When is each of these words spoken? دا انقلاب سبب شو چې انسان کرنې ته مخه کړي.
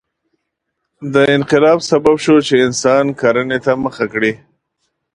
دا 1.13 1.21
انقلاب 1.35 1.79
سبب 1.89 2.15
شو 2.23 2.35
چې 2.47 2.55
انسان 2.65 3.05
کرنې 3.19 3.57
ته 3.65 3.71
مخه 3.83 4.05
کړي. 4.13 4.33